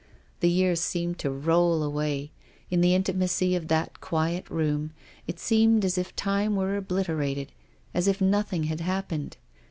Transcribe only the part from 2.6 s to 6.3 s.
In the intimacy of that quiet room it seemed as if